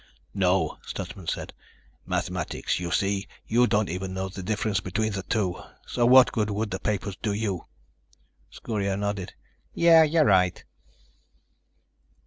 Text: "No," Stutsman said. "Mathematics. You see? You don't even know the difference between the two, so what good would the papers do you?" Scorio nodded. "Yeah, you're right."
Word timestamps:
"No," 0.33 0.79
Stutsman 0.83 1.27
said. 1.27 1.53
"Mathematics. 2.07 2.79
You 2.79 2.89
see? 2.89 3.27
You 3.45 3.67
don't 3.67 3.87
even 3.87 4.15
know 4.15 4.29
the 4.29 4.41
difference 4.41 4.79
between 4.79 5.11
the 5.11 5.21
two, 5.21 5.61
so 5.85 6.07
what 6.07 6.31
good 6.31 6.49
would 6.49 6.71
the 6.71 6.79
papers 6.79 7.15
do 7.21 7.33
you?" 7.33 7.67
Scorio 8.49 8.95
nodded. 8.95 9.33
"Yeah, 9.75 10.01
you're 10.01 10.25
right." 10.25 10.65